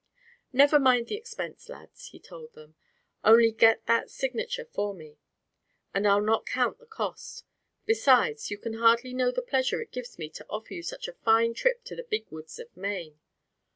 [0.51, 2.73] "Never mind the expense, lads," he told them;
[3.23, 5.19] "only get that signature for me,
[5.93, 7.45] and I'll not count the cost.
[7.85, 11.13] Besides, you can hardly know the pleasure it gives me to offer you such a
[11.13, 13.19] fine trip into the Big Woods of Maine.